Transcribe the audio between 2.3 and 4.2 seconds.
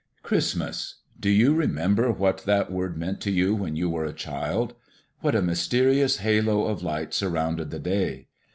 that word meant to you when you were a